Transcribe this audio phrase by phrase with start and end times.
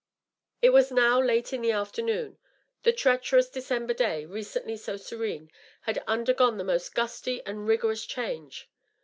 [0.63, 2.37] It was now late in the aflbemoon.
[2.81, 8.67] The treacherous December day, recently so serene, had undergone the most gusty and rigorous change.